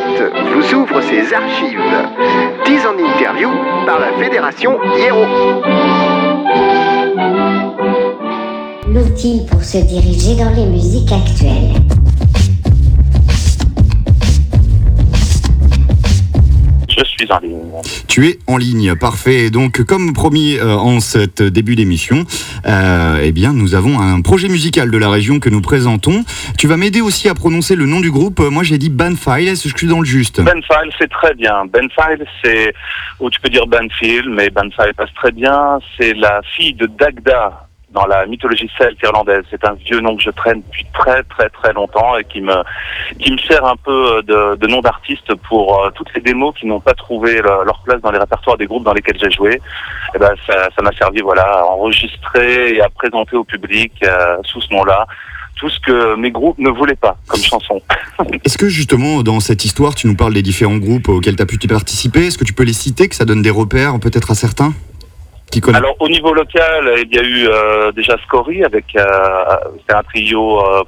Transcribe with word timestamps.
vous 0.00 0.74
ouvre 0.74 1.00
ses 1.02 1.34
archives. 1.34 1.78
10 2.64 2.86
en 2.86 2.98
interview 2.98 3.48
par 3.86 3.98
la 3.98 4.12
Fédération 4.22 4.78
Hiero. 4.96 5.24
L'outil 8.88 9.42
pour 9.50 9.62
se 9.62 9.78
diriger 9.78 10.36
dans 10.36 10.50
les 10.54 10.66
musiques 10.66 11.12
actuelles. 11.12 12.01
Je 16.96 17.04
suis 17.04 17.32
en 17.32 17.38
ligne. 17.38 17.72
Tu 18.08 18.28
es 18.28 18.38
en 18.46 18.56
ligne, 18.56 18.94
parfait. 18.96 19.50
Donc, 19.50 19.82
comme 19.84 20.12
promis 20.12 20.56
euh, 20.56 20.74
en 20.74 21.00
cet 21.00 21.42
début 21.42 21.76
d'émission, 21.76 22.24
euh, 22.66 23.20
eh 23.22 23.32
bien, 23.32 23.52
nous 23.52 23.74
avons 23.74 24.00
un 24.00 24.20
projet 24.20 24.48
musical 24.48 24.90
de 24.90 24.98
la 24.98 25.10
région 25.10 25.40
que 25.40 25.48
nous 25.48 25.62
présentons. 25.62 26.24
Tu 26.58 26.66
vas 26.66 26.76
m'aider 26.76 27.00
aussi 27.00 27.28
à 27.28 27.34
prononcer 27.34 27.76
le 27.76 27.86
nom 27.86 28.00
du 28.00 28.10
groupe. 28.10 28.40
Moi, 28.40 28.62
j'ai 28.62 28.78
dit 28.78 28.90
Banfile. 28.90 29.48
Est-ce 29.48 29.64
que 29.64 29.68
je 29.70 29.76
suis 29.76 29.86
dans 29.86 30.00
le 30.00 30.06
juste 30.06 30.40
Benfile, 30.40 30.92
c'est 30.98 31.10
très 31.10 31.34
bien. 31.34 31.64
Benfile, 31.66 32.26
c'est, 32.42 32.74
ou 33.20 33.30
tu 33.30 33.40
peux 33.40 33.48
dire 33.48 33.66
Banfield, 33.66 34.28
mais 34.28 34.50
Benfile 34.50 34.92
passe 34.96 35.12
très 35.14 35.32
bien. 35.32 35.78
C'est 35.96 36.14
la 36.14 36.40
fille 36.56 36.74
de 36.74 36.86
Dagda 36.86 37.68
dans 37.92 38.06
la 38.06 38.26
mythologie 38.26 38.70
celte 38.78 38.98
irlandaise. 39.02 39.44
C'est 39.50 39.64
un 39.66 39.74
vieux 39.74 40.00
nom 40.00 40.16
que 40.16 40.22
je 40.22 40.30
traîne 40.30 40.62
depuis 40.62 40.86
très 40.94 41.22
très 41.24 41.48
très 41.50 41.72
longtemps 41.72 42.16
et 42.16 42.24
qui 42.24 42.40
me 42.40 42.54
qui 43.18 43.32
me 43.32 43.38
sert 43.38 43.64
un 43.64 43.76
peu 43.76 44.22
de, 44.22 44.56
de 44.56 44.66
nom 44.66 44.80
d'artiste 44.80 45.34
pour 45.48 45.84
euh, 45.84 45.90
toutes 45.94 46.12
les 46.14 46.20
démos 46.22 46.54
qui 46.58 46.66
n'ont 46.66 46.80
pas 46.80 46.94
trouvé 46.94 47.34
le- 47.36 47.64
leur 47.64 47.80
place 47.84 48.00
dans 48.00 48.10
les 48.10 48.18
répertoires 48.18 48.56
des 48.56 48.66
groupes 48.66 48.84
dans 48.84 48.94
lesquels 48.94 49.18
j'ai 49.22 49.30
joué. 49.30 49.60
Et 50.14 50.18
ben 50.18 50.32
ça 50.46 50.68
ça 50.74 50.82
m'a 50.82 50.92
servi 50.92 51.20
voilà 51.20 51.42
à 51.42 51.64
enregistrer 51.64 52.74
et 52.74 52.80
à 52.82 52.88
présenter 52.88 53.36
au 53.36 53.44
public 53.44 53.92
euh, 54.04 54.36
sous 54.44 54.60
ce 54.60 54.72
nom-là 54.72 55.06
tout 55.56 55.68
ce 55.68 55.78
que 55.80 56.16
mes 56.16 56.32
groupes 56.32 56.58
ne 56.58 56.70
voulaient 56.70 56.96
pas 56.96 57.16
comme 57.28 57.40
chanson. 57.42 57.80
Est-ce 58.44 58.58
que 58.58 58.68
justement, 58.68 59.22
dans 59.22 59.38
cette 59.38 59.64
histoire, 59.64 59.94
tu 59.94 60.08
nous 60.08 60.16
parles 60.16 60.34
des 60.34 60.42
différents 60.42 60.78
groupes 60.78 61.08
auxquels 61.08 61.36
tu 61.36 61.42
as 61.42 61.46
pu 61.46 61.56
participer? 61.58 62.26
Est-ce 62.26 62.38
que 62.38 62.42
tu 62.44 62.52
peux 62.52 62.64
les 62.64 62.72
citer, 62.72 63.06
que 63.08 63.14
ça 63.14 63.24
donne 63.24 63.42
des 63.42 63.50
repères 63.50 64.00
peut-être 64.00 64.32
à 64.32 64.34
certains? 64.34 64.72
Alors 65.74 65.96
au 66.00 66.08
niveau 66.08 66.32
local, 66.32 66.94
il 66.96 67.14
y 67.14 67.18
a 67.18 67.22
eu 67.22 67.46
euh, 67.46 67.92
déjà 67.92 68.16
Scory 68.24 68.64
avec 68.64 68.84
euh, 68.96 69.56
c'est 69.86 69.94
un 69.94 70.02
trio 70.02 70.60
euh, 70.60 70.82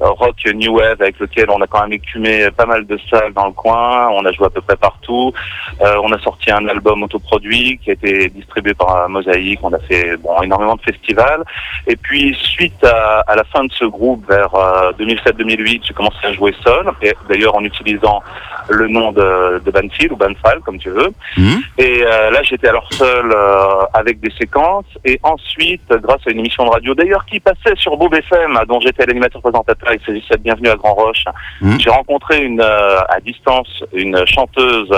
rock 0.00 0.36
new 0.54 0.76
wave 0.76 1.00
avec 1.00 1.18
lequel 1.18 1.50
on 1.50 1.60
a 1.60 1.66
quand 1.66 1.82
même 1.82 1.92
écumé 1.92 2.50
pas 2.50 2.66
mal 2.66 2.86
de 2.86 2.98
salles 3.10 3.32
dans 3.32 3.46
le 3.46 3.52
coin. 3.52 4.08
On 4.08 4.24
a 4.24 4.32
joué 4.32 4.46
à 4.46 4.50
peu 4.50 4.60
près 4.60 4.76
partout. 4.76 5.32
Euh, 5.80 5.96
on 6.02 6.12
a 6.12 6.18
sorti 6.20 6.50
un 6.50 6.66
album 6.68 7.02
autoproduit 7.02 7.78
qui 7.78 7.90
a 7.90 7.92
été 7.94 8.28
distribué 8.28 8.74
par 8.74 8.96
euh, 8.96 9.08
Mosaïque. 9.08 9.60
On 9.62 9.72
a 9.72 9.78
fait 9.80 10.16
bon 10.16 10.40
énormément 10.42 10.76
de 10.76 10.82
festivals. 10.82 11.44
Et 11.86 11.96
puis 11.96 12.34
suite 12.34 12.84
à, 12.84 13.20
à 13.26 13.36
la 13.36 13.44
fin 13.44 13.64
de 13.64 13.72
ce 13.72 13.84
groupe 13.84 14.26
vers 14.28 14.54
euh, 14.54 14.92
2007-2008, 14.98 15.82
j'ai 15.86 15.94
commencé 15.94 16.18
à 16.24 16.32
jouer 16.32 16.54
seul. 16.64 16.86
Et 17.02 17.12
d'ailleurs 17.28 17.54
en 17.54 17.64
utilisant 17.64 18.22
le 18.68 18.88
nom 18.88 19.12
de, 19.12 19.60
de 19.64 19.70
Banfield 19.70 20.12
ou 20.12 20.16
Banfile 20.16 20.60
comme 20.64 20.78
tu 20.78 20.90
veux. 20.90 21.10
Mhm. 21.36 21.62
Et 21.78 22.02
euh, 22.04 22.30
là, 22.30 22.42
j'étais 22.42 22.68
alors 22.68 22.88
seul 22.92 23.32
euh, 23.32 23.84
avec 23.94 24.20
des 24.20 24.30
séquences. 24.38 24.86
Et 25.04 25.18
ensuite, 25.22 25.88
grâce 25.88 26.20
à 26.26 26.30
une 26.30 26.40
émission 26.40 26.64
de 26.64 26.70
radio, 26.70 26.94
d'ailleurs, 26.94 27.24
qui 27.26 27.40
passait 27.40 27.76
sur 27.76 27.96
Bob 27.96 28.14
FM, 28.14 28.58
dont 28.68 28.80
j'étais 28.80 29.06
l'animateur 29.06 29.42
présentateur, 29.42 29.89
il 29.94 30.00
s'agissait 30.04 30.36
de 30.36 30.42
Bienvenue 30.42 30.68
à 30.68 30.76
Grand 30.76 30.94
Roche. 30.94 31.24
Mhm. 31.60 31.80
J'ai 31.80 31.90
rencontré 31.90 32.42
une, 32.42 32.60
euh, 32.60 33.00
à 33.08 33.20
distance 33.20 33.84
une 33.92 34.24
chanteuse 34.26 34.90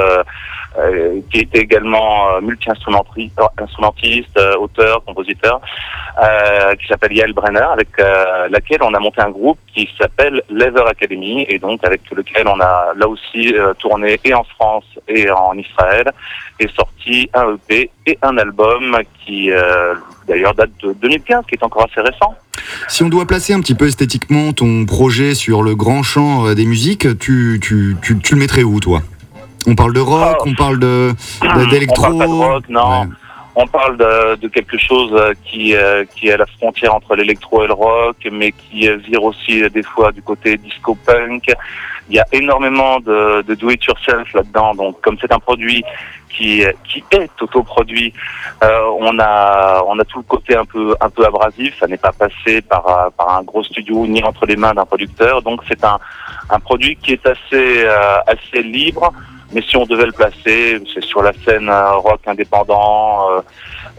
euh, 0.78 1.20
qui 1.30 1.40
était 1.40 1.60
également 1.60 2.30
euh, 2.30 2.40
multi-instrumentiste, 2.40 3.38
instrumentiste, 3.58 4.38
euh, 4.38 4.56
auteur, 4.56 5.04
compositeur, 5.04 5.60
euh, 6.22 6.74
qui 6.76 6.86
s'appelle 6.86 7.12
Yael 7.12 7.32
Brenner, 7.32 7.66
avec 7.72 7.88
laquelle 8.50 8.82
on 8.82 8.92
a 8.94 8.98
monté 8.98 9.20
un 9.20 9.30
groupe 9.30 9.58
qui 9.74 9.88
s'appelle 9.98 10.42
Leather 10.50 10.86
Academy, 10.86 11.44
et 11.48 11.58
donc 11.58 11.84
avec 11.84 12.02
lequel 12.10 12.46
on 12.48 12.60
a 12.60 12.92
là 12.96 13.08
aussi 13.08 13.54
tourné 13.78 14.18
et 14.24 14.34
en 14.34 14.44
France 14.44 14.84
et 15.08 15.30
en 15.30 15.56
Israël, 15.56 16.10
et 16.58 16.68
sorti 16.68 17.30
un 17.34 17.54
EP 17.54 17.90
et 18.06 18.18
un 18.22 18.36
album 18.38 18.96
qui 19.24 19.50
d'ailleurs 20.26 20.54
date 20.54 20.70
de 20.82 20.92
2015, 20.92 21.44
qui 21.46 21.54
est 21.54 21.64
encore 21.64 21.88
assez 21.90 22.00
récent. 22.00 22.34
Si 22.88 23.02
on 23.02 23.08
doit 23.08 23.26
placer 23.26 23.54
un 23.54 23.60
petit 23.60 23.74
peu 23.74 23.86
esthétiquement 23.86 24.52
ton 24.52 24.84
projet 24.84 25.34
sur 25.34 25.62
le 25.62 25.74
grand 25.74 26.02
champ 26.02 26.52
des 26.54 26.66
musiques, 26.66 27.18
tu, 27.18 27.58
tu, 27.62 27.96
tu, 28.02 28.18
tu 28.18 28.34
le 28.34 28.40
mettrais 28.40 28.62
où, 28.62 28.80
toi? 28.80 29.02
On 29.66 29.74
parle 29.74 29.92
de 29.94 30.00
rock, 30.00 30.36
Oh. 30.40 30.48
on 30.48 30.54
parle 30.54 30.78
d'électro 31.70 32.06
On 32.06 32.18
parle 32.18 32.18
pas 32.18 32.26
de 32.26 32.32
rock, 32.32 32.64
non. 32.68 33.00
Ouais. 33.02 33.06
On 33.54 33.66
parle 33.66 33.98
de, 33.98 34.36
de 34.36 34.48
quelque 34.48 34.78
chose 34.78 35.10
euh, 35.12 35.34
qui, 35.44 35.76
euh, 35.76 36.06
qui 36.16 36.28
est 36.28 36.32
à 36.32 36.36
la 36.38 36.46
frontière 36.46 36.94
entre 36.94 37.14
l'électro 37.14 37.62
et 37.62 37.66
le 37.66 37.74
rock, 37.74 38.16
mais 38.32 38.52
qui 38.52 38.88
euh, 38.88 38.96
vire 38.96 39.22
aussi 39.22 39.62
des 39.70 39.82
fois 39.82 40.10
du 40.10 40.22
côté 40.22 40.56
disco-punk. 40.56 41.52
Il 42.08 42.16
y 42.16 42.18
a 42.18 42.24
énormément 42.32 42.98
de, 43.00 43.42
de 43.42 43.54
do-it-yourself 43.54 44.32
là-dedans. 44.32 44.74
Donc, 44.74 45.00
comme 45.02 45.18
c'est 45.20 45.30
un 45.32 45.38
produit 45.38 45.84
qui, 46.30 46.64
qui 46.88 47.04
est 47.12 47.30
autoproduit, 47.42 48.14
euh, 48.64 48.80
on 48.98 49.18
a 49.18 49.82
on 49.86 49.98
a 49.98 50.04
tout 50.06 50.18
le 50.18 50.24
côté 50.24 50.56
un 50.56 50.64
peu 50.64 50.94
un 51.00 51.10
peu 51.10 51.24
abrasif. 51.26 51.78
Ça 51.78 51.86
n'est 51.86 51.98
pas 51.98 52.12
passé 52.12 52.62
par 52.62 52.84
par 53.18 53.36
un 53.38 53.42
gros 53.42 53.62
studio 53.62 54.06
ni 54.06 54.22
entre 54.24 54.46
les 54.46 54.56
mains 54.56 54.72
d'un 54.72 54.86
producteur. 54.86 55.42
Donc, 55.42 55.60
c'est 55.68 55.84
un 55.84 55.98
un 56.48 56.58
produit 56.58 56.96
qui 56.96 57.12
est 57.12 57.26
assez 57.26 57.84
euh, 57.84 58.16
assez 58.26 58.62
libre. 58.62 59.12
Mais 59.54 59.62
si 59.62 59.76
on 59.76 59.84
devait 59.86 60.06
le 60.06 60.12
placer, 60.12 60.80
c'est 60.94 61.04
sur 61.04 61.22
la 61.22 61.32
scène 61.44 61.68
euh, 61.68 61.92
rock 61.96 62.20
indépendant, 62.26 63.28
euh, 63.30 63.40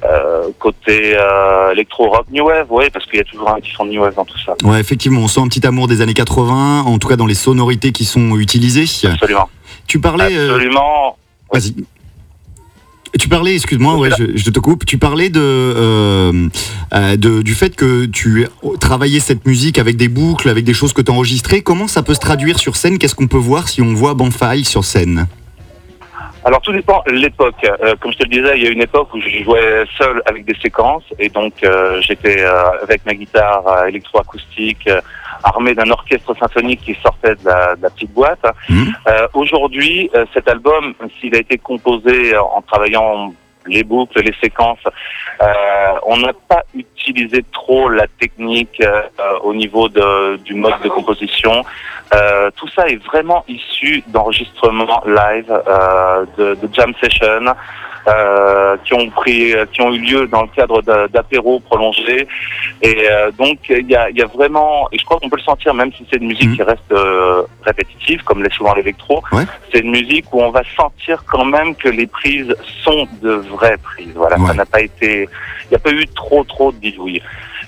euh, 0.06 0.47
côté 0.59 1.16
euh, 1.16 1.72
électro-rock, 1.72 2.25
new 2.31 2.44
wave, 2.46 2.66
oui, 2.69 2.86
parce 2.91 3.06
qu'il 3.06 3.18
y 3.18 3.22
a 3.22 3.24
toujours 3.24 3.50
un 3.50 3.59
petit 3.59 3.72
son 3.75 3.86
de 3.86 3.92
new 3.92 4.02
wave 4.02 4.16
dans 4.16 4.25
tout 4.25 4.38
ça. 4.46 4.53
Ouais, 4.63 4.80
effectivement, 4.80 5.22
on 5.22 5.28
sent 5.28 5.42
un 5.42 5.47
petit 5.47 5.66
amour 5.66 5.88
des 5.88 6.02
années 6.02 6.13
80, 6.13 6.81
en 6.86 6.97
tout 6.97 7.08
cas 7.08 7.16
dans 7.16 7.25
les 7.28 7.36
sonorités 7.36 7.92
qui 7.92 8.06
sont 8.06 8.38
utilisées. 8.38 8.86
Absolument. 9.08 9.50
Tu 9.88 10.00
parlais. 10.00 10.36
euh, 10.36 10.50
Absolument. 10.56 11.18
Vas-y. 11.52 11.75
Tu 13.19 13.30
parlais, 13.30 13.53
excuse-moi, 13.53 13.96
ouais, 13.97 14.09
je, 14.18 14.36
je 14.36 14.50
te 14.50 14.59
coupe. 14.59 14.86
Tu 14.86 14.97
parlais 14.97 15.30
de, 15.30 15.40
euh, 15.40 16.47
de- 17.16 17.44
du 17.44 17.53
fait 17.53 17.75
que 17.75 18.06
tu 18.06 18.47
travaillais 18.80 19.19
cette 19.19 19.46
musique 19.46 19.78
avec 19.78 19.97
des 19.97 20.08
boucles, 20.08 20.50
avec 20.50 20.63
des 20.66 20.74
choses 20.74 20.94
que 20.94 21.02
tu 21.03 21.12
enregistrées. 21.12 21.62
Comment 21.62 21.88
ça 21.88 22.02
peut 22.02 22.16
se 22.16 22.19
traduire 22.19 22.58
sur 22.58 22.75
scène? 22.75 22.97
Qu'est-ce 22.97 23.13
qu'on 23.13 23.28
peut 23.28 23.38
voir 23.38 23.69
si 23.69 23.84
on 23.84 23.94
voit 23.94 24.16
Banfile 24.16 24.66
sur 24.66 24.84
scène? 24.84 25.28
Alors 26.46 26.62
tout 26.62 26.74
dépend 26.74 27.02
de 27.08 27.14
l'époque. 27.14 27.56
Euh, 27.64 27.96
comme 28.00 28.12
je 28.12 28.18
te 28.18 28.24
le 28.24 28.30
disais, 28.30 28.58
il 28.58 28.64
y 28.64 28.68
a 28.68 28.72
une 28.72 28.81
époque 28.81 29.14
où 29.14 29.22
je 29.22 29.44
jouais 29.44 29.86
seul 29.98 30.22
avec 30.26 30.46
des 30.46 30.56
séquences 30.56 31.04
et 31.20 31.30
donc 31.30 31.54
euh, 31.64 32.02
j'étais 32.02 32.42
euh, 32.42 32.81
avec 32.81 33.06
ma 33.06 33.14
guitare 33.14 33.66
euh, 33.68 33.86
électroacoustique 33.86 34.88
euh, 34.88 35.00
armé 35.44 35.74
d'un 35.74 35.90
orchestre 35.90 36.36
symphonique 36.38 36.81
qui 36.81 36.96
sortait 37.02 37.36
de 37.36 37.46
la, 37.46 37.76
de 37.76 37.81
la 37.84 37.90
petite 37.90 38.14
boîte. 38.14 38.46
Mhm. 38.70 38.94
Euh, 39.08 39.28
Aujourd'hui, 39.34 40.09
euh, 40.16 40.26
cet 40.34 40.48
album, 40.50 40.94
s'il 41.20 41.36
a 41.36 41.40
été 41.40 41.58
composé 41.58 42.36
en 42.38 42.62
travaillant 42.62 43.34
les 43.68 43.84
boucles, 43.84 44.22
les 44.22 44.34
séquences, 44.41 44.84
euh, 45.41 45.46
on 46.03 46.18
n'a 46.18 46.34
pas 46.47 46.63
utilisé 46.74 47.44
trop 47.51 47.90
la 47.90 48.07
technique 48.19 48.81
euh, 48.81 49.01
au 49.44 49.53
niveau 49.53 49.90
de, 49.90 50.38
du 50.38 50.53
mode 50.53 50.79
de 50.84 50.90
composition. 50.90 51.63
Euh, 52.13 52.50
tout 52.56 52.68
ça 52.69 52.88
est 52.88 53.03
vraiment 53.03 53.44
issu 53.47 54.03
d'enregistrements 54.07 55.03
live, 55.06 55.51
de, 56.38 56.56
de 56.56 56.69
jam 56.74 56.94
sessions. 57.01 57.53
Euh, 58.08 58.75
qui 58.84 58.94
ont 58.94 59.09
pris, 59.09 59.53
qui 59.72 59.81
ont 59.81 59.91
eu 59.94 60.00
lieu 60.00 60.28
dans 60.28 60.41
le 60.44 60.50
cadre 60.50 60.81
d'a- 60.81 61.08
d'apéros 61.08 61.59
prolongés, 61.62 62.28
et 62.81 63.08
euh, 63.09 63.31
donc 63.31 63.59
il 63.69 63.90
y 63.90 63.96
a, 63.96 64.09
y 64.09 64.22
a 64.22 64.25
vraiment, 64.25 64.88
et 64.91 64.97
je 65.00 65.06
crois 65.06 65.18
qu'on 65.19 65.30
peut 65.30 65.38
le 65.38 65.44
sentir, 65.44 65.74
même 65.74 65.91
si 65.94 66.06
c'est 66.09 66.18
une 66.18 66.28
musique 66.28 66.50
Mhm. 66.50 66.56
qui 66.56 66.63
reste 66.63 66.92
euh, 66.92 67.44
répétitive, 67.63 68.24
comme 68.24 68.44
l'est 68.44 68.53
souvent 68.53 68.74
l'électro, 68.74 69.24
Ouais. 69.31 69.44
c'est 69.72 69.80
une 69.80 69.92
musique 69.92 70.25
où 70.34 70.42
on 70.42 70.52
va 70.52 70.62
sentir 70.75 71.24
quand 71.31 71.46
même 71.46 71.75
que 71.75 71.90
les 71.90 72.08
prises 72.08 72.53
sont 72.84 73.08
de 73.22 73.31
vraies 73.31 73.78
prises. 73.81 74.13
Voilà, 74.16 74.38
Ouais. 74.40 74.47
ça 74.47 74.53
n'a 74.53 74.66
pas 74.66 74.81
été, 74.81 75.30
il 75.66 75.69
n'y 75.72 75.75
a 75.78 75.80
pas 75.80 75.92
eu 75.92 76.06
trop 76.08 76.44
trop 76.44 76.72
de 76.72 76.78
bidouilles. 76.78 77.22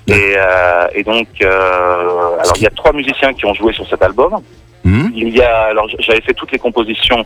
Et, 0.08 0.34
euh, 0.38 0.88
et 0.94 1.04
donc, 1.04 1.28
euh, 1.42 2.38
alors 2.40 2.54
il 2.58 2.62
y 2.64 2.68
a 2.68 2.72
trois 2.72 2.94
musiciens 2.94 3.34
qui 3.34 3.46
ont 3.46 3.54
joué 3.56 3.74
sur 3.74 3.88
cet 3.88 4.04
album. 4.04 4.36
Mhm. 4.86 5.12
Il 5.16 5.30
y 5.30 5.42
a, 5.42 5.64
alors 5.64 5.88
j'avais 5.98 6.22
fait 6.22 6.36
toutes 6.36 6.52
les 6.52 6.60
compositions 6.60 7.26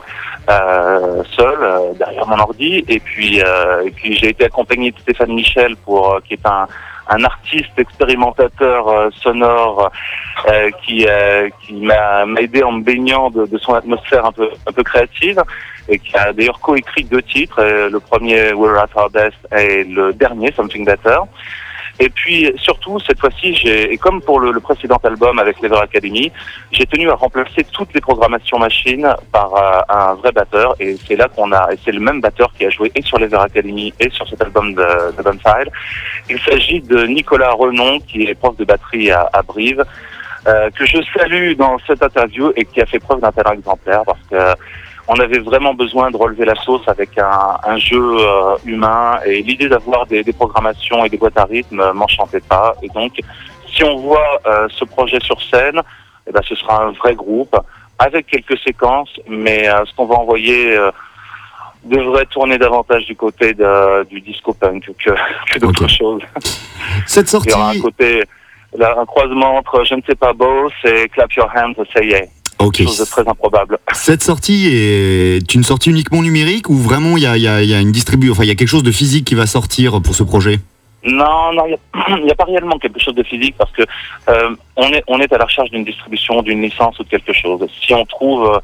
euh, 0.50 1.22
seul 1.36 1.57
euh, 1.62 1.94
derrière 2.00 2.25
mon 2.25 2.39
ordi, 2.39 2.86
et 2.88 3.00
puis 3.01 3.42
euh, 3.42 3.86
et 3.86 3.92
puis 3.92 4.16
j'ai 4.16 4.30
été 4.30 4.45
accompagné 4.45 4.92
de 4.92 5.00
Stéphane 5.00 5.33
Michel 5.33 5.75
pour 5.75 6.13
euh, 6.13 6.19
qui 6.25 6.36
est 6.36 6.45
un 6.45 6.68
un 7.12 7.24
artiste 7.25 7.78
expérimentateur 7.78 8.88
euh, 8.88 9.10
sonore 9.12 9.92
euh, 10.48 10.69
qui 10.83 11.06
euh, 11.06 11.50
qui 11.62 11.74
m'a 11.74 12.25
m'a 12.25 12.39
aidé 12.39 12.63
en 12.63 12.72
me 12.72 12.81
baignant 12.81 13.30
de, 13.30 13.45
de 13.45 13.57
son 13.57 13.74
atmosphère 13.74 14.25
un 14.25 14.31
peu 14.31 14.50
un 14.66 14.72
peu 14.72 14.83
créative 14.83 15.44
et 15.89 16.00
qui 16.00 16.16
a 16.16 16.31
d'ailleurs 16.31 16.62
coécrit 16.62 17.04
deux 17.04 17.24
titres, 17.24 17.60
euh, 17.60 17.89
le 17.89 18.00
premier 18.00 18.54
We're 18.54 18.78
at 18.78 18.89
Our 18.95 19.10
Best 19.10 19.38
et 19.57 19.83
le 19.83 20.13
dernier 20.13 20.54
Something 20.54 20.86
Better. 20.86 21.19
Et 22.00 22.10
puis 22.10 22.51
surtout 22.57 22.98
cette 23.00 23.19
fois-ci, 23.19 23.50
et 23.66 23.98
comme 23.98 24.22
pour 24.22 24.40
le, 24.40 24.51
le 24.51 24.60
précédent 24.60 25.00
album 25.04 25.38
avec 25.40 25.60
Lever 25.62 25.80
Academy, 25.81 26.31
j'ai 26.72 26.86
tenu 26.86 27.10
à 27.10 27.16
remplacer 27.16 27.66
toutes 27.72 27.94
les 27.94 28.01
programmations 28.01 28.57
machines 28.57 29.07
par 29.31 29.54
euh, 29.54 29.81
un 29.90 30.13
vrai 30.16 30.31
batteur. 30.31 30.75
Et 30.80 30.96
c'est 31.06 31.16
là 31.16 31.28
qu'on 31.28 31.51
a, 31.51 31.74
et 31.74 31.78
c'est 31.84 31.92
le 31.92 32.00
même 32.00 32.22
batteur 32.22 32.54
qui 32.57 32.66
a 32.66 32.69
joué 32.69 32.92
et 32.96 33.01
sur 33.01 33.18
Lever 33.19 33.38
Academy 33.38 33.94
et 34.00 34.10
sur 34.10 34.28
cet 34.30 34.42
album 34.42 34.74
de, 34.74 34.88
de 35.18 35.22
Bonfire. 35.22 35.69
Il 36.30 36.40
s'agit 36.40 36.80
de 36.81 37.06
Nicolas 37.06 37.51
Renon, 37.51 38.00
qui 38.00 38.24
est 38.24 38.36
prof 38.36 38.56
de 38.57 38.63
batterie 38.66 39.12
à, 39.12 39.30
à 39.34 39.42
Brive. 39.42 39.84
euh, 40.48 40.69
que 40.72 40.86
je 40.86 40.98
salue 41.18 41.54
dans 41.56 41.78
cette 41.86 42.02
interview 42.02 42.52
et 42.56 42.66
qui 42.66 42.81
a 42.81 42.86
fait 42.86 43.00
preuve 43.00 43.22
d'un 43.22 43.31
talent 43.31 43.54
exemplaire 43.54 44.04
parce 44.06 44.19
que 44.30 44.60
on 45.09 45.19
avait 45.19 45.39
vraiment 45.39 45.73
besoin 45.73 46.11
de 46.11 46.17
relever 46.17 46.45
la 46.45 46.56
sauce 46.56 46.88
avec 46.88 47.17
un, 47.17 47.57
un 47.63 47.77
jeu 47.77 48.00
euh, 48.00 48.56
humain 48.63 49.19
et 49.25 49.41
l'idée 49.41 49.67
d'avoir 49.67 50.06
des, 50.06 50.23
des, 50.23 50.33
programmations 50.33 51.03
et 51.03 51.09
des 51.09 51.17
boîtes 51.17 51.38
à 51.38 51.45
rythme 51.45 51.83
m'enchantait 51.94 52.41
pas. 52.41 52.75
Et 52.83 52.89
donc, 52.89 53.13
si 53.73 53.83
on 53.83 53.97
voit 53.97 54.39
euh, 54.45 54.67
ce 54.69 54.85
projet 54.85 55.17
sur 55.21 55.41
scène, 55.41 55.81
eh 56.27 56.31
ben, 56.31 56.41
ce 56.47 56.53
sera 56.53 56.83
un 56.83 56.91
vrai 56.91 57.15
groupe 57.15 57.56
avec 57.97 58.27
quelques 58.27 58.59
séquences, 58.59 59.09
mais 59.27 59.67
euh, 59.67 59.83
ce 59.85 59.95
qu'on 59.95 60.06
va 60.06 60.15
envoyer 60.15 60.77
devrait 61.83 62.27
tourner 62.27 62.59
davantage 62.59 63.06
du 63.07 63.15
côté 63.15 63.56
de, 63.56 64.03
du 64.03 64.21
disco 64.21 64.53
punk 64.53 64.91
que, 65.03 65.09
que 65.51 65.59
d'autres 65.59 65.85
okay. 65.85 65.95
choses. 65.95 66.21
Cette 67.07 67.29
sortie. 67.29 67.50
Il 67.50 67.53
y 67.53 67.56
aura 67.56 67.71
un 67.71 67.81
côté, 67.81 68.23
là, 68.77 68.95
un 69.00 69.06
croisement 69.06 69.57
entre 69.57 69.83
je 69.85 69.95
ne 69.95 70.01
sais 70.07 70.15
pas 70.15 70.33
beau, 70.33 70.69
c'est 70.83 71.09
clap 71.09 71.33
your 71.33 71.50
hands, 71.56 71.83
say 71.95 72.06
yeah. 72.06 72.25
Ok. 72.59 72.83
Chose 72.83 73.00
de 73.00 73.06
très 73.06 73.27
improbable. 73.27 73.79
Cette 73.94 74.21
sortie 74.21 74.67
est 74.67 75.56
une 75.56 75.63
sortie 75.63 75.89
uniquement 75.89 76.21
numérique 76.21 76.69
ou 76.69 76.75
vraiment 76.75 77.15
il 77.15 77.23
y 77.23 77.25
a, 77.25 77.38
y, 77.38 77.47
a, 77.47 77.63
y 77.63 77.73
a, 77.73 77.79
une 77.79 77.91
distribution, 77.91 78.33
enfin 78.33 78.44
il 78.44 78.50
y 78.50 78.51
a 78.51 78.56
quelque 78.56 78.67
chose 78.67 78.83
de 78.83 78.91
physique 78.91 79.25
qui 79.25 79.35
va 79.35 79.47
sortir 79.47 80.01
pour 80.01 80.13
ce 80.13 80.23
projet? 80.23 80.59
Non, 81.03 81.53
non, 81.53 81.65
il 81.65 82.23
n'y 82.23 82.29
a, 82.29 82.33
a, 82.33 82.35
pas 82.35 82.44
réellement 82.44 82.77
quelque 82.77 83.00
chose 83.00 83.15
de 83.15 83.23
physique 83.23 83.56
parce 83.57 83.71
que 83.71 83.83
euh, 84.29 84.56
on 84.75 84.89
est 84.89 85.03
on 85.07 85.19
est 85.19 85.31
à 85.31 85.38
la 85.38 85.45
recherche 85.45 85.69
d'une 85.71 85.85
distribution, 85.85 86.41
d'une 86.41 86.61
licence 86.61 87.00
ou 87.00 87.03
de 87.03 87.09
quelque 87.09 87.31
chose. 87.31 87.65
Si 87.81 87.94
on 87.94 88.06
trouve 88.06 88.59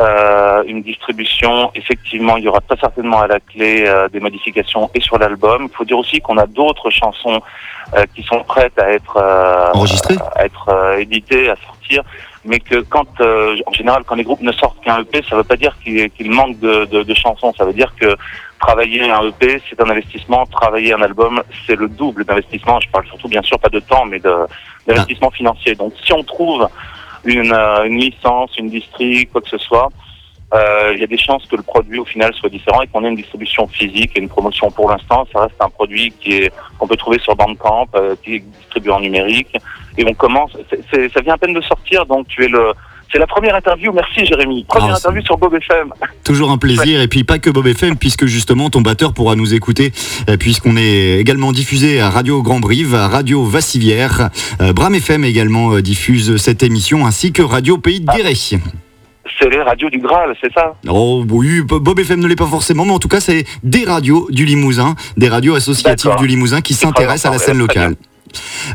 euh, 0.00 0.62
une 0.66 0.82
distribution, 0.82 1.72
effectivement, 1.74 2.36
il 2.36 2.44
y 2.44 2.48
aura 2.48 2.60
très 2.60 2.76
certainement 2.76 3.20
à 3.20 3.26
la 3.26 3.40
clé 3.40 3.84
euh, 3.86 4.08
des 4.08 4.20
modifications 4.20 4.88
et 4.94 5.00
sur 5.00 5.18
l'album. 5.18 5.68
Il 5.70 5.76
faut 5.76 5.84
dire 5.84 5.98
aussi 5.98 6.20
qu'on 6.20 6.38
a 6.38 6.46
d'autres 6.46 6.90
chansons 6.90 7.40
qui 8.14 8.24
sont 8.24 8.42
prêtes 8.42 8.76
à 8.78 8.90
être 8.90 9.70
enregistrées, 9.74 10.16
à 10.34 10.46
être 10.46 10.96
éditées, 10.98 11.48
à 11.48 11.54
sortir 11.56 12.02
mais 12.44 12.60
que 12.60 12.80
quand, 12.80 13.08
euh, 13.20 13.56
en 13.66 13.72
général, 13.72 14.04
quand 14.06 14.14
les 14.14 14.24
groupes 14.24 14.42
ne 14.42 14.52
sortent 14.52 14.82
qu'un 14.84 15.00
EP, 15.00 15.22
ça 15.22 15.36
ne 15.36 15.40
veut 15.40 15.46
pas 15.46 15.56
dire 15.56 15.76
qu'il 15.82 16.10
qu 16.10 16.24
manque 16.28 16.58
de, 16.58 16.84
de, 16.86 17.02
de, 17.02 17.14
chansons. 17.14 17.52
Ça 17.56 17.64
veut 17.64 17.72
dire 17.72 17.92
que 17.98 18.16
travailler 18.60 19.10
un 19.10 19.26
EP, 19.28 19.62
c'est 19.68 19.80
un 19.80 19.88
investissement. 19.88 20.46
Travailler 20.46 20.92
un 20.92 21.02
album, 21.02 21.42
c'est 21.66 21.76
le 21.76 21.88
double 21.88 22.24
d'investissement. 22.24 22.80
Je 22.80 22.88
parle 22.90 23.06
surtout, 23.06 23.28
bien 23.28 23.42
sûr, 23.42 23.58
pas 23.58 23.70
de 23.70 23.80
temps, 23.80 24.04
mais 24.04 24.20
d'investissement 24.20 25.30
ah. 25.32 25.36
financier. 25.36 25.74
Donc, 25.74 25.94
si 26.04 26.12
on 26.12 26.22
trouve 26.22 26.68
une, 27.24 27.52
euh, 27.52 27.84
une 27.84 27.98
licence, 27.98 28.56
une 28.58 28.68
distri, 28.68 29.26
quoi 29.26 29.40
que 29.40 29.48
ce 29.48 29.58
soit, 29.58 29.90
euh, 30.54 30.92
il 30.94 31.00
y 31.00 31.04
a 31.04 31.06
des 31.06 31.18
chances 31.18 31.44
que 31.46 31.56
le 31.56 31.62
produit 31.62 31.98
au 31.98 32.04
final 32.04 32.32
soit 32.34 32.48
différent 32.48 32.82
et 32.82 32.86
qu'on 32.86 33.04
ait 33.04 33.08
une 33.08 33.16
distribution 33.16 33.66
physique 33.66 34.12
et 34.14 34.20
une 34.20 34.28
promotion. 34.28 34.70
Pour 34.70 34.90
l'instant, 34.90 35.26
ça 35.32 35.40
reste 35.40 35.56
un 35.60 35.70
produit 35.70 36.12
qui 36.20 36.34
est 36.34 36.52
qu'on 36.78 36.86
peut 36.86 36.96
trouver 36.96 37.18
sur 37.18 37.34
Bandcamp, 37.34 37.88
euh, 37.94 38.14
qui 38.22 38.36
est 38.36 38.38
distribué 38.40 38.92
en 38.92 39.00
numérique. 39.00 39.56
Et 39.98 40.04
on 40.06 40.14
commence, 40.14 40.52
c 40.52 40.58
est, 40.72 40.90
c 40.90 41.04
est, 41.04 41.12
ça 41.12 41.20
vient 41.20 41.34
à 41.34 41.38
peine 41.38 41.54
de 41.54 41.60
sortir, 41.60 42.06
donc 42.06 42.26
tu 42.28 42.44
es 42.44 42.48
le 42.48 42.72
c'est 43.12 43.20
la 43.20 43.28
première 43.28 43.54
interview, 43.54 43.92
merci 43.92 44.26
Jérémy. 44.26 44.64
Première 44.64 44.94
ah, 44.94 44.96
interview 44.96 45.22
sur 45.22 45.38
Bob 45.38 45.54
FM. 45.54 45.92
Toujours 46.24 46.50
un 46.50 46.58
plaisir, 46.58 46.98
ouais. 46.98 47.04
et 47.04 47.06
puis 47.06 47.22
pas 47.22 47.38
que 47.38 47.48
Bob 47.48 47.68
FM, 47.68 47.96
puisque 47.96 48.26
justement 48.26 48.70
ton 48.70 48.80
batteur 48.80 49.14
pourra 49.14 49.36
nous 49.36 49.54
écouter, 49.54 49.92
puisqu'on 50.40 50.76
est 50.76 51.20
également 51.20 51.52
diffusé 51.52 52.00
à 52.00 52.10
Radio 52.10 52.42
Grand 52.42 52.58
Brive, 52.58 52.92
à 52.96 53.06
Radio 53.06 53.44
Vassivière. 53.44 54.30
Euh, 54.60 54.72
Bram 54.72 54.96
FM 54.96 55.24
également 55.24 55.78
diffuse 55.78 56.38
cette 56.38 56.64
émission, 56.64 57.06
ainsi 57.06 57.32
que 57.32 57.42
Radio 57.42 57.78
Pays 57.78 58.00
de 58.00 58.06
Guéret. 58.06 58.32
Ah 58.54 58.56
c'est 59.38 59.48
les 59.48 59.62
radios 59.62 59.90
du 59.90 59.98
Graal, 59.98 60.34
c'est 60.40 60.52
ça? 60.52 60.74
Oh 60.88 61.24
oui, 61.30 61.60
Bob 61.62 61.98
FM 61.98 62.20
ne 62.20 62.26
l'est 62.26 62.36
pas 62.36 62.46
forcément, 62.46 62.84
mais 62.84 62.92
en 62.92 62.98
tout 62.98 63.08
cas 63.08 63.20
c'est 63.20 63.44
des 63.62 63.84
radios 63.84 64.26
du 64.30 64.44
Limousin, 64.44 64.94
des 65.16 65.28
radios 65.28 65.54
associatives 65.54 66.16
du 66.18 66.26
Limousin 66.26 66.60
qui 66.60 66.74
s'intéressent 66.74 67.26
à 67.26 67.30
la 67.30 67.38
scène 67.38 67.58
locale. 67.58 67.94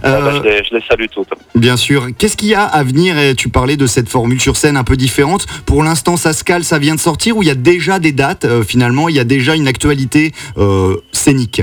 Euh, 0.06 0.22
bah, 0.22 0.32
je, 0.36 0.42
les, 0.42 0.64
je, 0.64 0.76
les, 0.76 0.82
salue 0.82 1.06
toutes. 1.12 1.30
Bien 1.56 1.78
sûr. 1.78 2.08
Qu'est-ce 2.18 2.38
qu'il 2.38 2.50
y 2.50 2.56
a 2.56 2.64
à 2.64 2.84
venir? 2.84 3.18
Et 3.18 3.36
Tu 3.36 3.50
parlais 3.50 3.78
de 3.78 3.88
cette 3.88 4.10
formule 4.10 4.40
sur 4.40 4.58
scène 4.58 4.78
un 4.78 4.84
peu 4.84 4.96
différente. 4.96 5.46
Pour 5.66 5.84
l'instant, 5.84 6.18
ça 6.18 6.34
se 6.34 6.44
cale, 6.44 6.64
ça 6.64 6.80
vient 6.80 6.96
de 6.96 7.00
sortir 7.00 7.38
ou 7.38 7.44
il 7.44 7.48
y 7.48 7.52
a 7.52 7.56
déjà 7.56 8.00
des 8.00 8.12
dates 8.12 8.46
euh, 8.46 8.64
Finalement, 8.64 9.10
il 9.10 9.16
y 9.16 9.20
a 9.20 9.24
déjà 9.24 9.56
une 9.56 9.68
actualité 9.68 10.32
euh, 10.58 10.98
scénique? 11.12 11.62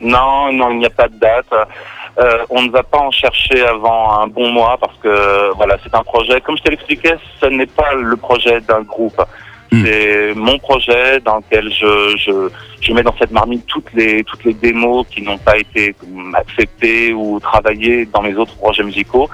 Non, 0.00 0.52
non, 0.52 0.70
il 0.70 0.78
n'y 0.78 0.86
a 0.86 0.90
pas 0.90 1.08
de 1.08 1.18
date. 1.18 1.46
Euh, 2.18 2.44
on 2.50 2.62
ne 2.62 2.70
va 2.70 2.82
pas 2.82 2.98
en 2.98 3.10
chercher 3.10 3.66
avant 3.66 4.20
un 4.20 4.26
bon 4.28 4.50
mois 4.50 4.76
parce 4.80 4.96
que 5.02 5.52
voilà, 5.54 5.76
c'est 5.82 5.94
un 5.94 6.02
projet. 6.02 6.40
Comme 6.40 6.56
je 6.56 6.62
te 6.62 6.70
l'expliquais, 6.70 7.16
ce 7.40 7.46
n'est 7.46 7.66
pas 7.66 7.94
le 7.94 8.16
projet 8.16 8.60
d'un 8.60 8.82
groupe. 8.82 9.20
Mmh. 9.74 9.84
C'est 9.84 10.34
mon 10.34 10.58
projet 10.58 11.18
dans 11.20 11.36
lequel 11.38 11.72
je, 11.72 12.16
je, 12.16 12.48
je 12.80 12.92
mets 12.92 13.02
dans 13.02 13.16
cette 13.18 13.32
marmite 13.32 13.66
toutes 13.66 13.92
les 13.92 14.22
toutes 14.22 14.44
les 14.44 14.54
démos 14.54 15.04
qui 15.10 15.20
n'ont 15.22 15.38
pas 15.38 15.56
été 15.58 15.96
acceptées 16.34 17.12
ou 17.12 17.40
travaillées 17.40 18.06
dans 18.06 18.22
mes 18.22 18.36
autres 18.36 18.54
projets 18.56 18.84
musicaux. 18.84 19.28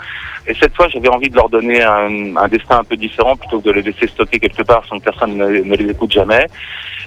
Et 0.46 0.54
cette 0.54 0.74
fois, 0.74 0.88
j'avais 0.88 1.08
envie 1.08 1.28
de 1.28 1.36
leur 1.36 1.50
donner 1.50 1.82
un, 1.82 2.36
un, 2.36 2.48
destin 2.48 2.78
un 2.78 2.84
peu 2.84 2.96
différent 2.96 3.36
plutôt 3.36 3.60
que 3.60 3.66
de 3.66 3.72
les 3.72 3.82
laisser 3.82 4.06
stocker 4.06 4.38
quelque 4.40 4.62
part 4.62 4.82
sans 4.86 4.98
que 4.98 5.04
personne 5.04 5.36
ne, 5.36 5.46
ne 5.46 5.76
les 5.76 5.90
écoute 5.90 6.10
jamais. 6.10 6.46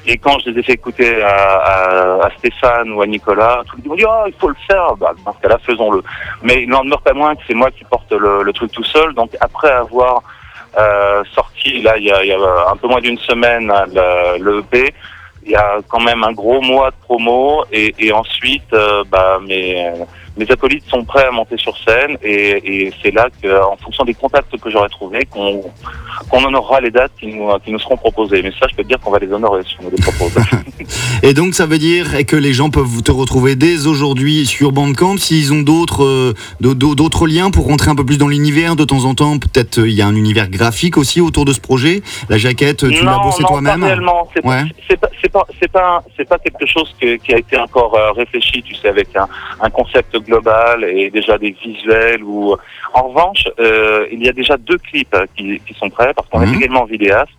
Et 0.06 0.18
quand 0.18 0.38
je 0.40 0.52
les 0.52 0.60
ai 0.60 0.64
fait 0.64 0.74
écouter 0.74 1.24
à, 1.24 1.30
à, 1.30 2.28
à 2.28 2.30
Stéphane 2.38 2.92
ou 2.92 3.02
à 3.02 3.08
Nicolas, 3.08 3.64
tout 3.66 3.78
le 3.82 3.90
monde 3.90 3.98
dit 3.98 4.06
oh, 4.08 4.26
il 4.28 4.34
faut 4.34 4.50
le 4.50 4.56
faire. 4.70 4.96
Bah, 4.98 5.14
dans 5.26 5.34
ce 5.34 5.40
cas-là, 5.40 5.58
faisons-le. 5.66 6.04
Mais 6.44 6.64
il 6.64 6.70
n'en 6.70 6.84
demeure 6.84 7.02
pas 7.02 7.14
moins 7.14 7.36
que 7.36 7.42
c'est 7.48 7.56
moi 7.56 7.72
qui 7.72 7.84
porte 7.86 8.12
le, 8.12 8.44
le, 8.44 8.54
truc 8.54 8.72
tout 8.72 8.84
seul. 8.84 9.14
Donc 9.16 9.32
après 9.40 9.72
avoir 9.72 10.22
euh, 10.78 11.24
sorti 11.34 11.82
là 11.82 11.98
il 11.98 12.06
y, 12.06 12.12
a, 12.12 12.24
il 12.24 12.30
y 12.30 12.34
a 12.34 12.70
un 12.72 12.76
peu 12.78 12.88
moins 12.88 13.02
d'une 13.02 13.20
semaine 13.20 13.72
le, 13.94 14.40
le 14.44 14.60
EP, 14.60 14.94
il 15.46 15.52
y 15.52 15.56
a 15.56 15.80
quand 15.88 16.00
même 16.00 16.24
un 16.24 16.32
gros 16.32 16.62
mois 16.62 16.92
de 16.92 16.96
promo 17.02 17.66
et, 17.72 17.94
et 18.00 18.12
ensuite 18.12 18.74
euh, 18.74 19.04
bah, 19.10 19.40
mes, 19.42 19.94
mes 20.38 20.50
acolytes 20.50 20.86
sont 20.88 21.04
prêts 21.04 21.26
à 21.26 21.32
monter 21.32 21.58
sur 21.58 21.78
scène 21.78 22.18
et, 22.24 22.86
et 22.86 22.94
c'est 23.02 23.12
là 23.12 23.30
qu'en 23.42 23.78
fonction 23.78 24.04
des 24.04 24.14
contacts 24.14 24.58
que 24.58 24.70
j'aurai 24.70 24.90
trouvés 24.90 25.26
qu'on 25.26 25.64
qu'on 26.30 26.44
honorera 26.44 26.80
les 26.82 26.92
dates 26.92 27.12
qui 27.20 27.28
nous, 27.28 27.50
qui 27.64 27.72
nous 27.72 27.80
seront 27.80 27.98
proposées. 27.98 28.42
Mais 28.42 28.52
ça, 28.52 28.68
je 28.70 28.76
peux 28.76 28.84
te 28.84 28.88
dire 28.88 29.00
qu'on 29.00 29.12
va 29.12 29.20
les 29.20 29.32
honorer 29.32 29.62
si 29.64 29.76
on 29.80 29.84
nous 29.84 29.92
les 29.92 30.02
propose. 30.02 30.34
et 31.24 31.34
donc, 31.34 31.54
ça 31.54 31.66
veut 31.66 31.78
dire 31.78 32.26
que 32.26 32.36
les 32.36 32.54
gens 32.54 32.70
peuvent 32.70 33.02
te 33.04 33.12
retrouver 33.12 33.56
dès 33.56 33.88
aujourd'hui 33.88 34.46
sur 34.46 34.72
Bandcamp 34.72 35.18
s'ils 35.18 35.54
ont 35.54 35.62
d'autres 35.62 36.04
euh, 36.04 36.34
d'autres 36.60 37.28
liens 37.28 37.52
pour 37.52 37.68
rentrer 37.68 37.90
un 37.92 37.96
peu 37.96 38.06
plus 38.06 38.18
dans 38.18 38.28
l'univers 38.28 38.76
de 38.76 38.84
temps 38.84 39.06
en 39.06 39.16
temps. 39.16 39.38
Peut-être 39.38 39.80
il 39.80 39.94
y 39.94 40.02
a 40.02 40.08
un 40.08 40.16
univers 40.16 40.50
graphique 40.50 40.98
aussi 40.98 41.22
autour 41.22 41.46
de 41.46 41.54
ce 41.54 41.60
projet. 41.60 42.02
La 42.30 42.38
jaquette, 42.38 42.90
tu 42.90 43.04
l'as 43.04 43.20
bossé 43.20 43.44
toi-même. 43.44 43.82
Non, 43.82 43.88
réellement. 43.88 44.30
C'est 44.34 44.46
ouais. 44.46 44.64
pas, 44.98 45.10
pas, 45.32 46.04
pas, 46.18 46.26
pas 46.30 46.38
quelque 46.40 46.66
chose 46.66 46.94
que, 47.00 47.16
qui 47.18 47.34
a 47.34 47.38
été 47.38 47.58
encore 47.58 47.96
euh, 47.96 48.12
réfléchi, 48.12 48.62
tu 48.64 48.76
sais, 48.76 48.88
avec 48.88 49.16
un, 49.16 49.28
un 49.62 49.70
concept 49.70 50.18
global 50.24 50.84
et 50.84 51.10
déjà 51.10 51.38
des 51.38 51.52
visuels. 51.52 52.24
Ou 52.24 52.56
en 52.94 53.02
revanche, 53.10 53.48
euh, 53.60 54.08
il 54.12 54.24
y 54.24 54.30
a 54.30 54.34
déjà 54.34 54.58
deux 54.58 54.78
clips 54.78 55.16
qui, 55.36 55.60
qui 55.66 55.74
sont 55.76 55.90
prêts 55.90 56.14
parce 56.16 56.28
qu'on 56.30 56.40
mmh. 56.40 56.54
est 56.54 56.56
également 56.58 56.86
vidéaste. 56.86 57.32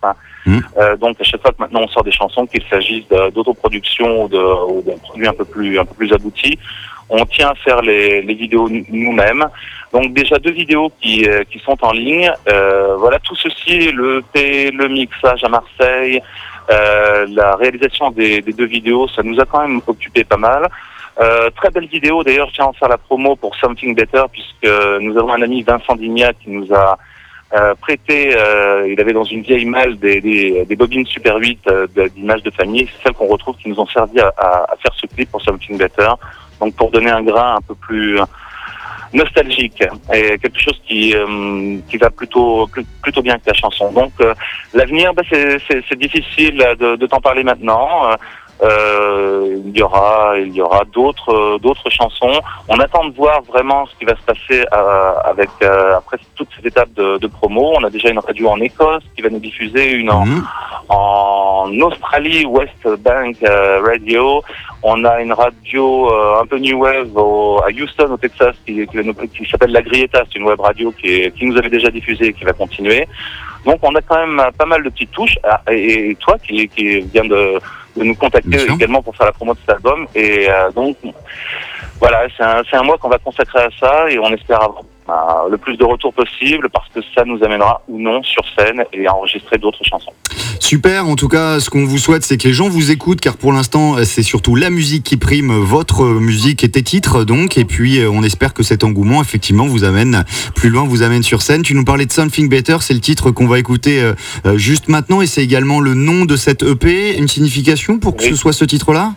Mmh. 0.45 0.59
Euh, 0.77 0.95
donc 0.97 1.19
à 1.19 1.23
chaque 1.23 1.41
fois 1.41 1.51
que 1.51 1.57
maintenant 1.59 1.81
on 1.81 1.87
sort 1.87 2.03
des 2.03 2.11
chansons, 2.11 2.45
qu'il 2.45 2.63
s'agisse 2.69 3.07
d'autoproduction 3.07 4.25
ou 4.25 4.83
d'un 4.85 4.97
produit 5.03 5.27
un 5.27 5.33
peu 5.33 5.45
plus 5.45 5.79
un 5.79 5.85
peu 5.85 5.95
plus 5.95 6.13
abouti, 6.13 6.57
on 7.09 7.25
tient 7.25 7.49
à 7.49 7.55
faire 7.55 7.81
les, 7.81 8.21
les 8.21 8.33
vidéos 8.33 8.69
nous-mêmes. 8.69 9.45
Donc 9.93 10.13
déjà 10.13 10.37
deux 10.39 10.51
vidéos 10.51 10.91
qui, 10.99 11.27
euh, 11.27 11.43
qui 11.49 11.59
sont 11.59 11.77
en 11.81 11.91
ligne. 11.91 12.31
Euh, 12.49 12.95
voilà 12.97 13.19
tout 13.19 13.35
ceci, 13.35 13.91
le 13.91 14.23
P, 14.33 14.71
le 14.71 14.87
mixage 14.87 15.43
à 15.43 15.49
Marseille, 15.49 16.21
euh, 16.69 17.25
la 17.29 17.55
réalisation 17.55 18.11
des, 18.11 18.41
des, 18.41 18.53
deux 18.53 18.65
vidéos, 18.65 19.07
ça 19.07 19.21
nous 19.23 19.39
a 19.39 19.45
quand 19.45 19.61
même 19.61 19.81
occupé 19.87 20.23
pas 20.23 20.37
mal. 20.37 20.67
Euh, 21.19 21.49
très 21.55 21.69
belle 21.69 21.87
vidéo, 21.87 22.23
d'ailleurs, 22.23 22.49
je 22.49 22.55
tiens 22.55 22.65
à 22.65 22.67
en 22.69 22.73
faire 22.73 22.89
la 22.89 22.97
promo 22.97 23.35
pour 23.35 23.55
Something 23.55 23.95
Better, 23.95 24.23
puisque 24.31 24.71
nous 25.01 25.17
avons 25.17 25.33
un 25.33 25.41
ami 25.41 25.63
Vincent 25.63 25.95
Dignac 25.95 26.37
qui 26.39 26.49
nous 26.49 26.73
a 26.73 26.97
euh, 27.53 27.73
prêté, 27.75 28.35
euh, 28.35 28.91
il 28.91 28.99
avait 28.99 29.13
dans 29.13 29.23
une 29.23 29.41
vieille 29.41 29.65
malle 29.65 29.97
des, 29.97 30.19
des, 30.19 30.65
des 30.65 30.75
bobines 30.75 31.05
Super 31.05 31.37
8 31.37 31.59
euh, 31.67 31.87
d'images 32.15 32.43
de 32.43 32.51
famille, 32.51 32.87
c'est 32.87 33.03
celles 33.03 33.13
qu'on 33.13 33.27
retrouve 33.27 33.55
qui 33.57 33.69
nous 33.69 33.79
ont 33.79 33.85
servi 33.85 34.19
à, 34.19 34.33
à, 34.37 34.75
faire 34.81 34.93
ce 34.95 35.05
clip 35.07 35.29
pour 35.31 35.41
Something 35.41 35.77
Better, 35.77 36.09
donc 36.59 36.75
pour 36.75 36.91
donner 36.91 37.11
un 37.11 37.21
grain 37.21 37.55
un 37.55 37.61
peu 37.61 37.75
plus 37.75 38.19
nostalgique 39.13 39.81
et 40.13 40.37
quelque 40.39 40.59
chose 40.59 40.81
qui 40.85 41.15
euh, 41.15 41.77
qui 41.89 41.97
va 41.97 42.09
plutôt 42.09 42.69
plutôt 43.01 43.21
bien 43.21 43.35
que 43.35 43.47
la 43.47 43.53
chanson. 43.53 43.91
Donc 43.91 44.11
euh, 44.21 44.33
l'avenir, 44.73 45.13
bah, 45.13 45.23
c'est 45.29 45.99
difficile 45.99 46.57
de, 46.79 46.95
de 46.95 47.07
t'en 47.07 47.21
parler 47.21 47.43
maintenant. 47.43 48.09
Euh, 48.63 49.57
il 49.65 49.77
y 49.77 49.81
aura, 49.81 50.33
il 50.37 50.53
y 50.53 50.61
aura 50.61 50.83
d'autres, 50.93 51.59
d'autres 51.59 51.89
chansons. 51.89 52.39
On 52.69 52.79
attend 52.79 53.05
de 53.05 53.13
voir 53.13 53.41
vraiment 53.41 53.85
ce 53.85 53.95
qui 53.97 54.05
va 54.05 54.15
se 54.15 54.21
passer 54.21 54.65
euh, 54.73 55.13
avec 55.25 55.49
euh, 55.61 55.97
après 55.97 56.17
toutes 56.35 56.47
ces 56.59 56.67
étapes 56.67 56.93
de, 56.93 57.17
de, 57.17 57.27
promo. 57.27 57.73
On 57.77 57.83
a 57.83 57.89
déjà 57.89 58.09
une 58.09 58.19
radio 58.19 58.49
en 58.49 58.59
Écosse 58.61 59.03
qui 59.15 59.21
va 59.21 59.29
nous 59.29 59.39
diffuser, 59.39 59.91
une 59.91 60.09
en, 60.09 60.25
mmh. 60.25 60.47
en 60.89 61.65
Australie, 61.81 62.45
West 62.45 62.87
Bank 62.99 63.37
Radio. 63.43 64.41
On 64.83 65.03
a 65.03 65.21
une 65.21 65.33
radio 65.33 66.09
un 66.39 66.45
peu 66.45 66.57
new 66.57 66.79
wave 66.79 67.15
au, 67.15 67.59
à 67.59 67.69
Houston, 67.71 68.11
au 68.11 68.17
Texas, 68.17 68.55
qui, 68.65 68.87
qui, 68.87 69.27
qui 69.29 69.49
s'appelle 69.49 69.71
La 69.71 69.81
Grieta. 69.81 70.23
C'est 70.25 70.39
une 70.39 70.45
web 70.45 70.59
radio 70.59 70.91
qui, 70.91 71.07
est, 71.07 71.35
qui 71.35 71.45
nous 71.45 71.57
avait 71.57 71.69
déjà 71.69 71.89
diffusé 71.89 72.27
et 72.27 72.33
qui 72.33 72.45
va 72.45 72.53
continuer. 72.53 73.07
Donc 73.65 73.79
on 73.81 73.93
a 73.95 74.01
quand 74.01 74.25
même 74.25 74.41
pas 74.57 74.65
mal 74.65 74.83
de 74.83 74.89
petites 74.89 75.11
touches. 75.11 75.37
Ah, 75.43 75.61
et, 75.69 76.11
et 76.11 76.15
toi 76.15 76.37
qui, 76.37 76.69
qui 76.69 77.01
viens 77.01 77.25
de 77.25 77.59
de 77.95 78.03
nous 78.03 78.15
contacter 78.15 78.65
également 78.69 79.01
pour 79.01 79.15
faire 79.15 79.27
la 79.27 79.31
promo 79.31 79.53
de 79.53 79.59
cet 79.59 79.69
album. 79.69 80.07
Et 80.15 80.47
euh, 80.49 80.71
donc, 80.71 80.97
voilà, 81.99 82.23
c'est 82.35 82.43
un, 82.43 82.61
un 82.71 82.83
mois 82.83 82.97
qu'on 82.97 83.09
va 83.09 83.17
consacrer 83.19 83.59
à 83.59 83.69
ça 83.79 84.09
et 84.09 84.19
on 84.19 84.33
espère 84.33 84.61
avoir 84.61 84.83
le 85.07 85.57
plus 85.57 85.77
de 85.77 85.83
retours 85.83 86.13
possible 86.13 86.69
parce 86.73 86.87
que 86.89 86.99
ça 87.15 87.23
nous 87.25 87.43
amènera 87.43 87.81
ou 87.87 87.99
non 87.99 88.23
sur 88.23 88.43
scène 88.57 88.83
et 88.93 89.05
à 89.07 89.13
enregistrer 89.15 89.57
d'autres 89.57 89.83
chansons. 89.83 90.11
Super, 90.59 91.07
en 91.07 91.15
tout 91.15 91.27
cas, 91.27 91.59
ce 91.59 91.69
qu'on 91.69 91.85
vous 91.85 91.97
souhaite, 91.97 92.23
c'est 92.23 92.37
que 92.37 92.47
les 92.47 92.53
gens 92.53 92.69
vous 92.69 92.89
écoutent, 92.91 93.21
car 93.21 93.37
pour 93.37 93.53
l'instant, 93.53 93.97
c'est 94.03 94.23
surtout 94.23 94.55
la 94.55 94.69
musique 94.69 95.03
qui 95.03 95.17
prime, 95.17 95.51
votre 95.51 96.05
musique 96.05 96.63
et 96.63 96.69
tes 96.69 96.81
titres, 96.81 97.23
donc, 97.23 97.57
et 97.57 97.65
puis 97.65 97.99
euh, 97.99 98.09
on 98.09 98.23
espère 98.23 98.53
que 98.53 98.63
cet 98.63 98.83
engouement, 98.83 99.21
effectivement, 99.21 99.65
vous 99.67 99.83
amène 99.83 100.23
plus 100.55 100.69
loin, 100.69 100.83
vous 100.85 101.03
amène 101.03 101.23
sur 101.23 101.41
scène. 101.41 101.61
Tu 101.61 101.75
nous 101.75 101.83
parlais 101.85 102.05
de 102.05 102.11
Something 102.11 102.49
Better, 102.49 102.77
c'est 102.81 102.93
le 102.93 102.99
titre 102.99 103.31
qu'on 103.31 103.47
va 103.47 103.59
écouter 103.59 104.01
euh, 104.01 104.13
euh, 104.45 104.57
juste 104.57 104.87
maintenant, 104.87 105.21
et 105.21 105.27
c'est 105.27 105.43
également 105.43 105.79
le 105.81 105.93
nom 105.93 106.25
de 106.25 106.35
cette 106.35 106.63
EP, 106.63 107.17
une 107.17 107.27
signification 107.27 107.99
pour 107.99 108.15
que 108.15 108.23
Oui. 108.23 108.29
ce 108.29 108.35
soit 108.35 108.53
ce 108.53 108.65
titre-là? 108.65 109.13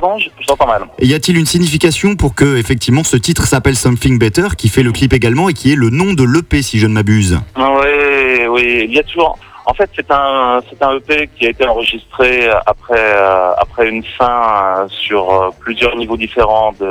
Pardon, 0.00 0.18
je, 0.18 0.28
je 0.40 0.46
t'entends 0.46 0.66
mal. 0.66 0.82
Et 1.00 1.06
y 1.06 1.14
a-t-il 1.14 1.36
une 1.36 1.46
signification 1.46 2.14
pour 2.14 2.34
que, 2.34 2.56
effectivement, 2.56 3.02
ce 3.02 3.16
titre 3.16 3.46
s'appelle 3.46 3.74
Something 3.74 4.18
Better, 4.18 4.48
qui 4.56 4.68
fait 4.68 4.84
le 4.84 4.92
clip 4.92 5.12
également, 5.12 5.48
et 5.48 5.54
qui 5.54 5.72
est 5.72 5.76
le 5.76 5.90
nom 5.90 6.12
de 6.14 6.22
l'EP, 6.22 6.62
si 6.62 6.78
je 6.78 6.86
ne 6.86 6.92
m'abuse 6.92 7.40
Oui, 7.56 8.46
oui, 8.48 8.86
il 8.88 8.94
y 8.94 8.98
a 9.00 9.02
toujours. 9.02 9.36
En 9.66 9.74
fait, 9.74 9.90
c'est 9.96 10.10
un, 10.10 10.60
c'est 10.70 10.80
un 10.82 10.96
EP 10.96 11.28
qui 11.36 11.46
a 11.46 11.50
été 11.50 11.66
enregistré 11.66 12.48
après, 12.66 12.94
euh, 12.96 13.50
après 13.58 13.88
une 13.88 14.04
fin 14.04 14.84
euh, 14.84 14.88
sur 14.88 15.30
euh, 15.30 15.50
plusieurs 15.58 15.94
niveaux 15.96 16.16
différents 16.16 16.72
de, 16.80 16.86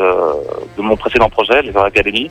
de 0.78 0.82
mon 0.82 0.98
précédent 0.98 1.30
projet, 1.30 1.62
les 1.62 1.76
Academy. 1.76 2.30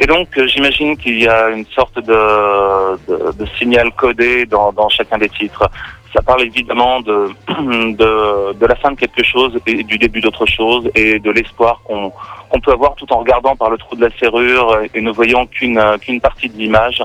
Et 0.00 0.06
donc, 0.06 0.28
euh, 0.38 0.46
j'imagine 0.46 0.96
qu'il 0.96 1.18
y 1.18 1.26
a 1.26 1.48
une 1.48 1.66
sorte 1.74 1.96
de, 1.98 2.96
de, 3.08 3.32
de 3.32 3.46
signal 3.58 3.90
codé 3.96 4.46
dans, 4.46 4.70
dans 4.72 4.88
chacun 4.88 5.18
des 5.18 5.28
titres. 5.28 5.68
Ça 6.18 6.22
parle 6.22 6.42
évidemment 6.42 7.00
de, 7.00 7.28
de, 7.92 8.52
de 8.52 8.66
la 8.66 8.74
fin 8.74 8.90
de 8.90 8.96
quelque 8.96 9.22
chose 9.22 9.56
et 9.68 9.84
du 9.84 9.98
début 9.98 10.20
d'autre 10.20 10.46
chose 10.46 10.90
et 10.96 11.20
de 11.20 11.30
l'espoir 11.30 11.80
qu'on 11.84 12.60
peut 12.60 12.72
avoir 12.72 12.96
tout 12.96 13.06
en 13.12 13.18
regardant 13.20 13.54
par 13.54 13.70
le 13.70 13.78
trou 13.78 13.94
de 13.94 14.00
la 14.00 14.10
serrure 14.18 14.80
et 14.92 15.00
ne 15.00 15.12
voyant 15.12 15.46
qu'une 15.46 15.80
qu'une 16.00 16.20
partie 16.20 16.48
de 16.48 16.58
l'image. 16.58 17.04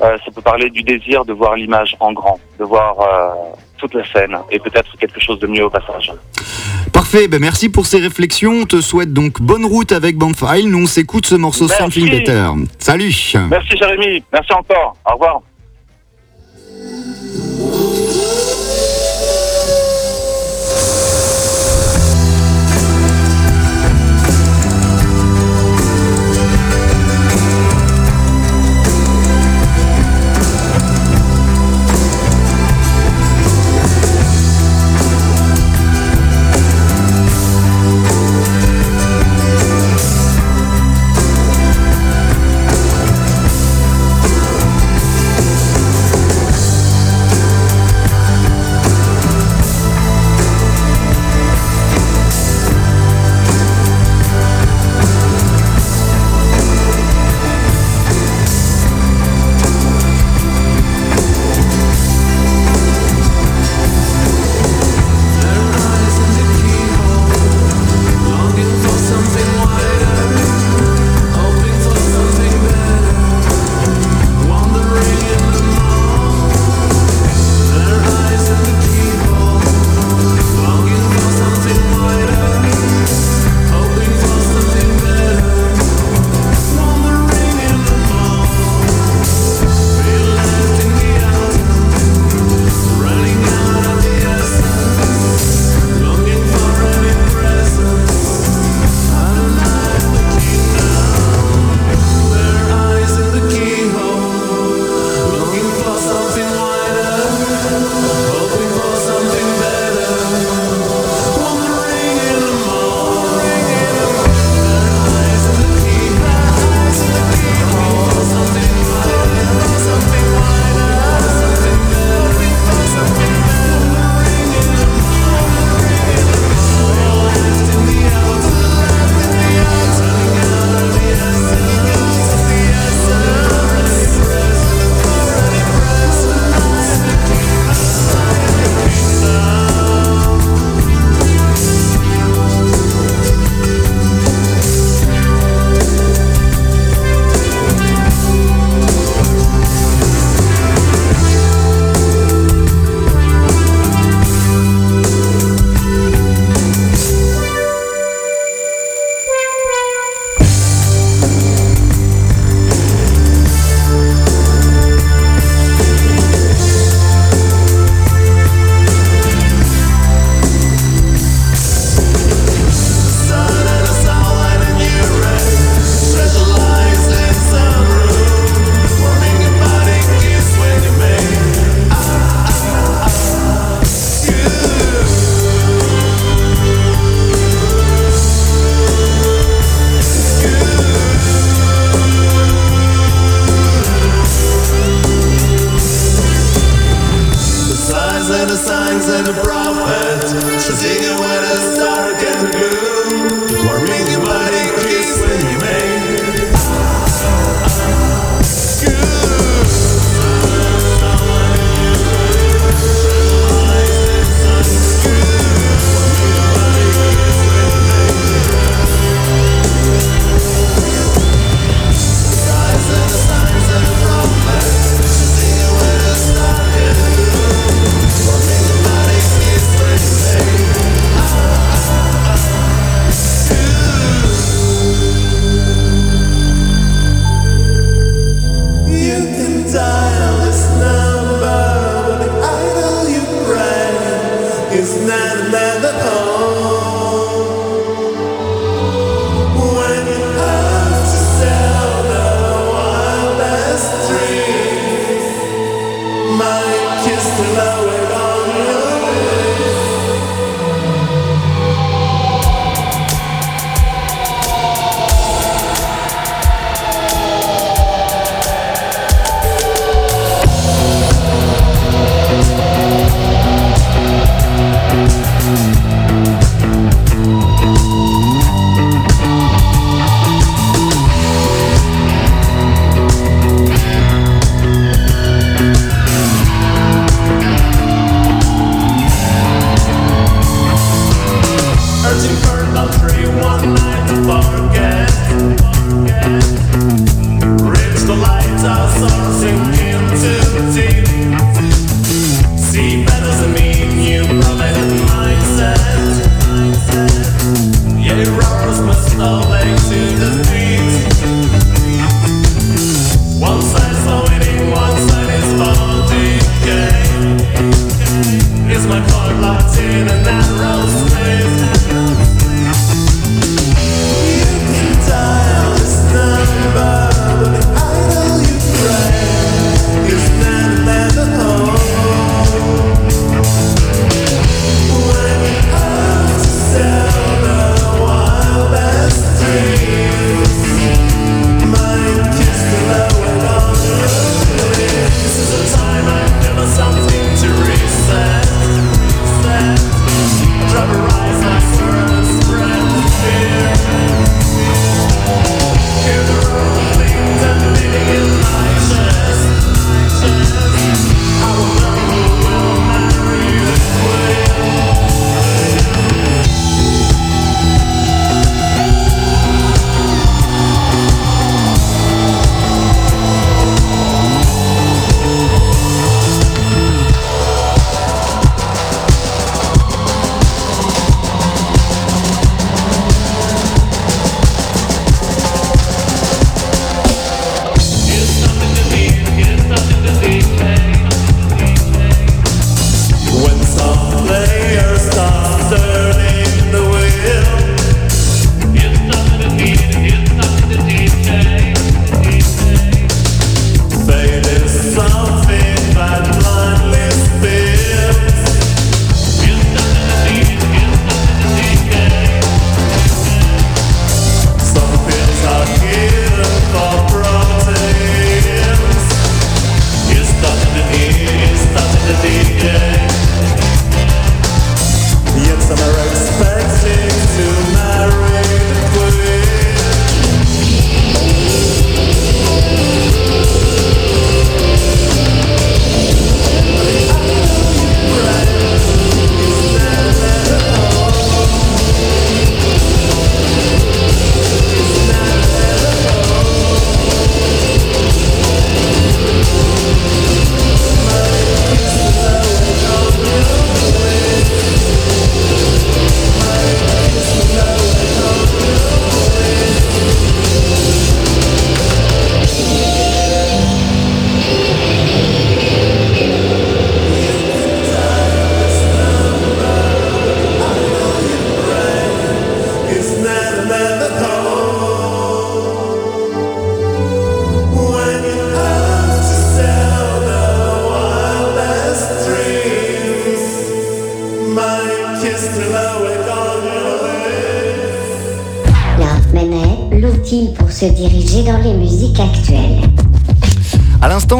Euh, 0.00 0.16
ça 0.24 0.30
peut 0.32 0.42
parler 0.42 0.70
du 0.70 0.84
désir 0.84 1.24
de 1.24 1.32
voir 1.32 1.56
l'image 1.56 1.96
en 1.98 2.12
grand, 2.12 2.38
de 2.60 2.64
voir 2.64 3.00
euh, 3.00 3.34
toute 3.78 3.94
la 3.94 4.06
scène 4.12 4.36
et 4.52 4.60
peut-être 4.60 4.96
quelque 4.96 5.20
chose 5.20 5.40
de 5.40 5.48
mieux 5.48 5.64
au 5.64 5.70
passage. 5.70 6.12
Parfait, 6.92 7.26
ben 7.26 7.40
merci 7.40 7.68
pour 7.68 7.86
ces 7.86 7.98
réflexions. 7.98 8.60
On 8.62 8.66
te 8.66 8.80
souhaite 8.80 9.12
donc 9.12 9.42
bonne 9.42 9.64
route 9.64 9.90
avec 9.90 10.16
Bandfile. 10.18 10.70
Nous, 10.70 10.84
on 10.84 10.86
s'écoute 10.86 11.26
ce 11.26 11.34
morceau 11.34 11.66
Merci. 11.66 11.82
Something 11.82 12.10
Better. 12.10 12.48
Salut 12.78 13.12
Merci 13.50 13.76
Jérémy, 13.76 14.22
merci 14.32 14.52
encore, 14.52 14.94
au 15.04 15.14
revoir. 15.14 15.42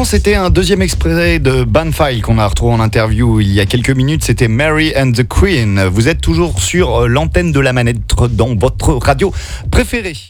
C'était 0.03 0.35
un 0.35 0.49
deuxième 0.49 0.81
extrait 0.81 1.39
de 1.39 1.63
Banfile 1.63 2.21
qu'on 2.21 2.37
a 2.37 2.47
retrouvé 2.47 2.73
en 2.73 2.79
interview 2.79 3.39
il 3.39 3.51
y 3.51 3.59
a 3.59 3.65
quelques 3.65 3.89
minutes. 3.89 4.23
C'était 4.23 4.47
Mary 4.47 4.93
and 4.95 5.11
the 5.11 5.27
Queen. 5.27 5.83
Vous 5.85 6.07
êtes 6.07 6.21
toujours 6.21 6.61
sur 6.61 7.07
l'antenne 7.07 7.51
de 7.51 7.59
la 7.59 7.73
manette 7.73 7.97
dans 8.31 8.55
votre 8.55 8.93
radio 8.93 9.33
préférée. 9.71 10.17